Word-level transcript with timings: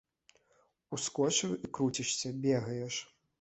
Ускочыў 0.97 1.53
і 1.67 1.71
круцішся, 1.79 2.33
бегаеш. 2.47 2.95